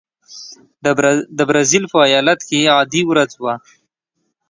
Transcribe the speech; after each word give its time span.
د 1.37 1.39
برازیل 1.47 1.83
په 1.93 1.97
ایالت 2.07 2.39
کې 2.49 2.71
عادي 2.75 3.01
ورځ 3.11 3.31
وه. 3.43 3.53